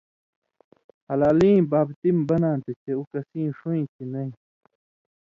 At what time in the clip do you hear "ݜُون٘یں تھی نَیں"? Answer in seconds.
3.57-4.31